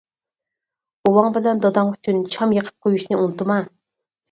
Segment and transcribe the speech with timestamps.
[1.07, 3.63] -بوۋاڭ بىلەن داداڭ ئۈچۈن شام يېقىپ قويۇشنى ئۇنتۇما.